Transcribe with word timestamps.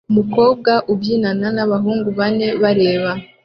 Umukobwa 0.11 0.71
ubyinana 0.91 1.47
nabahungu 1.55 2.09
bane 2.19 2.47
bareba 2.61 3.11